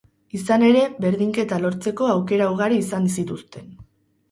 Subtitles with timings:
[0.37, 3.73] Izan ere, berdinketa lortzeko aukera ugari izan zituzten.